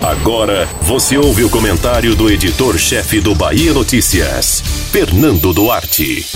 Agora 0.00 0.66
você 0.82 1.18
ouve 1.18 1.44
o 1.44 1.50
comentário 1.50 2.14
do 2.14 2.30
editor-chefe 2.30 3.20
do 3.20 3.34
Bahia 3.34 3.72
Notícias, 3.72 4.60
Fernando 4.90 5.52
Duarte. 5.52 6.26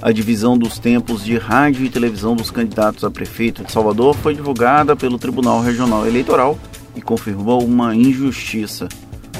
A 0.00 0.10
divisão 0.10 0.56
dos 0.56 0.78
tempos 0.78 1.24
de 1.24 1.36
rádio 1.36 1.84
e 1.84 1.90
televisão 1.90 2.34
dos 2.34 2.50
candidatos 2.50 3.04
a 3.04 3.10
prefeito 3.10 3.62
de 3.62 3.70
Salvador 3.70 4.16
foi 4.16 4.34
divulgada 4.34 4.96
pelo 4.96 5.18
Tribunal 5.18 5.60
Regional 5.60 6.06
Eleitoral 6.06 6.58
e 6.96 7.02
confirmou 7.02 7.62
uma 7.64 7.94
injustiça. 7.94 8.88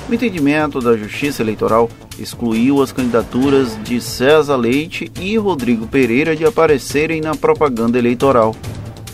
O 0.08 0.14
entendimento 0.14 0.80
da 0.80 0.96
Justiça 0.96 1.42
Eleitoral 1.42 1.88
excluiu 2.18 2.82
as 2.82 2.92
candidaturas 2.92 3.76
de 3.82 4.00
César 4.00 4.56
Leite 4.56 5.10
e 5.18 5.36
Rodrigo 5.38 5.86
Pereira 5.86 6.36
de 6.36 6.44
aparecerem 6.44 7.20
na 7.20 7.34
propaganda 7.34 7.98
eleitoral. 7.98 8.54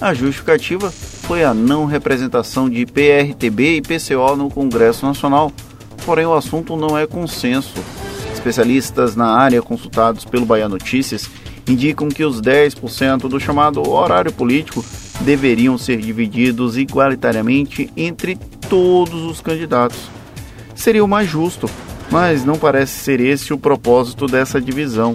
A 0.00 0.12
justificativa 0.12 0.92
foi 1.28 1.44
a 1.44 1.52
não 1.52 1.84
representação 1.84 2.70
de 2.70 2.86
PRTB 2.86 3.76
e 3.76 3.82
PCO 3.82 4.34
no 4.34 4.48
Congresso 4.48 5.04
Nacional, 5.04 5.52
porém 6.06 6.24
o 6.24 6.32
assunto 6.32 6.74
não 6.74 6.96
é 6.96 7.06
consenso. 7.06 7.74
Especialistas 8.32 9.14
na 9.14 9.26
área 9.36 9.60
consultados 9.60 10.24
pelo 10.24 10.46
Bahia 10.46 10.70
Notícias 10.70 11.28
indicam 11.68 12.08
que 12.08 12.24
os 12.24 12.40
10% 12.40 13.28
do 13.28 13.38
chamado 13.38 13.86
horário 13.86 14.32
político 14.32 14.82
deveriam 15.20 15.76
ser 15.76 15.98
divididos 15.98 16.78
igualitariamente 16.78 17.90
entre 17.94 18.34
todos 18.70 19.24
os 19.24 19.42
candidatos. 19.42 20.08
Seria 20.74 21.04
o 21.04 21.08
mais 21.08 21.28
justo, 21.28 21.68
mas 22.10 22.42
não 22.42 22.58
parece 22.58 23.00
ser 23.00 23.20
esse 23.20 23.52
o 23.52 23.58
propósito 23.58 24.26
dessa 24.26 24.58
divisão. 24.58 25.12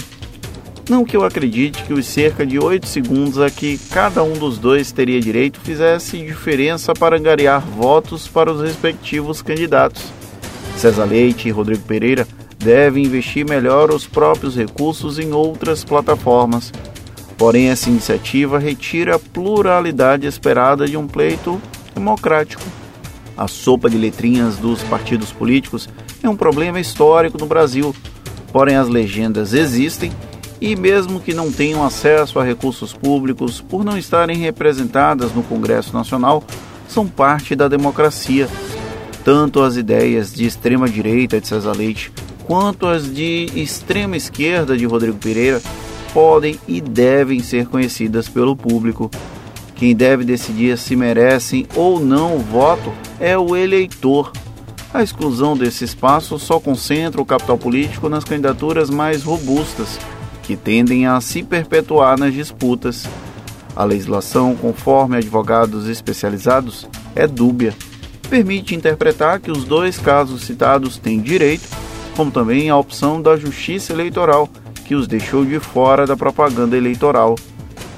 Não 0.89 1.05
que 1.05 1.15
eu 1.15 1.23
acredite 1.23 1.81
que 1.83 1.93
os 1.93 2.05
cerca 2.05 2.45
de 2.45 2.59
8 2.59 2.85
segundos 2.85 3.39
a 3.39 3.49
que 3.49 3.77
cada 3.89 4.21
um 4.21 4.33
dos 4.33 4.57
dois 4.57 4.91
teria 4.91 5.21
direito 5.21 5.59
fizesse 5.61 6.17
diferença 6.17 6.93
para 6.93 7.17
angariar 7.17 7.61
votos 7.61 8.27
para 8.27 8.51
os 8.51 8.61
respectivos 8.61 9.41
candidatos. 9.41 10.03
César 10.75 11.05
Leite 11.05 11.47
e 11.47 11.51
Rodrigo 11.51 11.83
Pereira 11.83 12.27
devem 12.57 13.05
investir 13.05 13.47
melhor 13.47 13.91
os 13.91 14.05
próprios 14.05 14.57
recursos 14.57 15.19
em 15.19 15.31
outras 15.31 15.85
plataformas. 15.85 16.73
Porém, 17.37 17.69
essa 17.69 17.89
iniciativa 17.89 18.59
retira 18.59 19.15
a 19.15 19.19
pluralidade 19.19 20.27
esperada 20.27 20.85
de 20.85 20.97
um 20.97 21.07
pleito 21.07 21.61
democrático. 21.95 22.63
A 23.37 23.47
sopa 23.47 23.89
de 23.89 23.97
letrinhas 23.97 24.57
dos 24.57 24.83
partidos 24.83 25.31
políticos 25.31 25.87
é 26.21 26.27
um 26.27 26.35
problema 26.35 26.79
histórico 26.79 27.37
no 27.37 27.45
Brasil, 27.45 27.95
porém 28.51 28.75
as 28.75 28.89
legendas 28.89 29.53
existem 29.53 30.11
e, 30.59 30.75
mesmo 30.75 31.19
que 31.19 31.33
não 31.33 31.51
tenham 31.51 31.83
acesso 31.83 32.39
a 32.39 32.43
recursos 32.43 32.93
públicos 32.93 33.61
por 33.61 33.83
não 33.83 33.97
estarem 33.97 34.37
representadas 34.37 35.33
no 35.33 35.43
Congresso 35.43 35.93
Nacional, 35.93 36.43
são 36.87 37.07
parte 37.07 37.55
da 37.55 37.67
democracia. 37.67 38.47
Tanto 39.23 39.61
as 39.61 39.77
ideias 39.77 40.33
de 40.33 40.45
extrema-direita 40.45 41.39
de 41.39 41.47
César 41.47 41.73
Leite 41.73 42.11
quanto 42.45 42.87
as 42.87 43.13
de 43.13 43.47
extrema 43.55 44.17
esquerda 44.17 44.77
de 44.77 44.85
Rodrigo 44.85 45.17
Pereira 45.17 45.61
podem 46.13 46.59
e 46.67 46.81
devem 46.81 47.39
ser 47.39 47.67
conhecidas 47.67 48.27
pelo 48.29 48.55
público. 48.55 49.09
Quem 49.75 49.95
deve 49.95 50.23
decidir 50.23 50.77
se 50.77 50.95
merecem 50.95 51.65
ou 51.75 51.99
não 51.99 52.35
o 52.35 52.39
voto 52.39 52.93
é 53.19 53.37
o 53.37 53.55
eleitor. 53.55 54.31
A 54.93 55.01
exclusão 55.01 55.57
desse 55.57 55.83
espaço 55.83 56.37
só 56.37 56.59
concentra 56.59 57.19
o 57.19 57.25
capital 57.25 57.57
político 57.57 58.07
nas 58.07 58.23
candidaturas 58.23 58.89
mais 58.89 59.23
robustas 59.23 59.97
que 60.43 60.55
tendem 60.55 61.07
a 61.07 61.19
se 61.19 61.41
perpetuar 61.41 62.19
nas 62.19 62.33
disputas. 62.33 63.07
A 63.75 63.83
legislação, 63.83 64.55
conforme 64.55 65.17
advogados 65.17 65.87
especializados, 65.87 66.87
é 67.15 67.25
dúbia. 67.25 67.73
Permite 68.29 68.75
interpretar 68.75 69.39
que 69.39 69.49
os 69.49 69.63
dois 69.63 69.97
casos 69.97 70.43
citados 70.43 70.97
têm 70.97 71.19
direito, 71.19 71.67
como 72.15 72.29
também 72.29 72.69
a 72.69 72.77
opção 72.77 73.21
da 73.21 73.35
Justiça 73.35 73.91
Eleitoral, 73.93 74.47
que 74.85 74.93
os 74.93 75.07
deixou 75.07 75.43
de 75.43 75.59
fora 75.59 76.05
da 76.05 76.15
propaganda 76.15 76.77
eleitoral. 76.77 77.35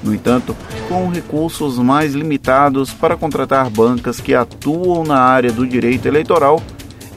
No 0.02 0.14
entanto, 0.14 0.56
com 0.88 1.08
recursos 1.08 1.78
mais 1.78 2.14
limitados 2.14 2.92
para 2.92 3.16
contratar 3.16 3.68
bancas 3.68 4.20
que 4.20 4.34
atuam 4.34 5.04
na 5.04 5.18
área 5.18 5.50
do 5.50 5.66
direito 5.66 6.06
eleitoral, 6.06 6.62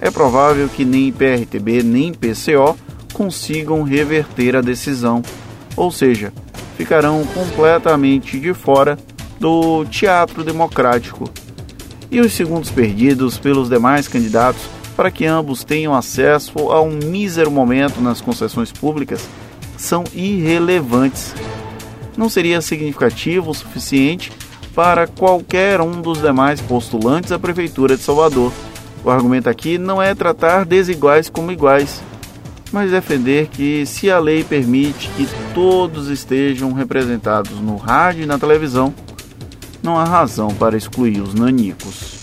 é 0.01 0.09
provável 0.09 0.67
que 0.67 0.83
nem 0.83 1.11
PRTB 1.11 1.83
nem 1.83 2.13
PCO 2.13 2.75
consigam 3.19 3.83
reverter 3.83 4.55
a 4.55 4.61
decisão, 4.61 5.21
ou 5.75 5.91
seja, 5.91 6.31
ficarão 6.77 7.27
completamente 7.33 8.39
de 8.39 8.53
fora 8.53 8.97
do 9.37 9.83
teatro 9.83 10.41
democrático. 10.41 11.29
E 12.09 12.21
os 12.21 12.31
segundos 12.31 12.71
perdidos 12.71 13.37
pelos 13.37 13.67
demais 13.67 14.07
candidatos 14.07 14.61
para 14.95 15.11
que 15.11 15.25
ambos 15.25 15.65
tenham 15.65 15.93
acesso 15.93 16.71
a 16.71 16.81
um 16.81 16.91
mísero 16.91 17.51
momento 17.51 17.99
nas 17.99 18.21
concessões 18.21 18.71
públicas 18.71 19.27
são 19.75 20.05
irrelevantes. 20.13 21.35
Não 22.15 22.29
seria 22.29 22.61
significativo 22.61 23.51
o 23.51 23.53
suficiente 23.53 24.31
para 24.73 25.07
qualquer 25.07 25.81
um 25.81 26.01
dos 26.01 26.21
demais 26.21 26.61
postulantes 26.61 27.33
à 27.33 27.37
Prefeitura 27.37 27.97
de 27.97 28.01
Salvador. 28.01 28.53
O 29.03 29.09
argumento 29.09 29.49
aqui 29.49 29.77
não 29.77 30.01
é 30.01 30.15
tratar 30.15 30.63
desiguais 30.63 31.27
como 31.27 31.51
iguais, 31.51 32.01
mas 32.71 32.91
defender 32.91 33.47
que, 33.47 33.85
se 33.85 34.09
a 34.09 34.19
lei 34.19 34.43
permite 34.43 35.09
que 35.17 35.27
todos 35.53 36.09
estejam 36.09 36.73
representados 36.73 37.59
no 37.59 37.75
rádio 37.77 38.23
e 38.23 38.25
na 38.25 38.37
televisão, 38.37 38.93
não 39.81 39.97
há 39.97 40.03
razão 40.03 40.49
para 40.53 40.77
excluir 40.77 41.21
os 41.21 41.33
nanicos. 41.33 42.19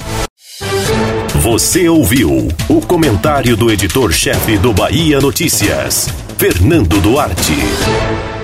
Você 1.42 1.88
ouviu 1.88 2.48
o 2.68 2.80
comentário 2.80 3.56
do 3.56 3.70
editor-chefe 3.70 4.58
do 4.58 4.72
Bahia 4.72 5.20
Notícias, 5.20 6.08
Fernando 6.36 7.00
Duarte. 7.00 8.35